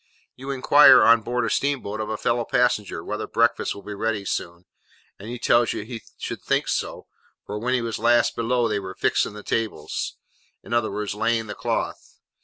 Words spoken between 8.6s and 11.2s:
they were 'fixing the tables:' in other words,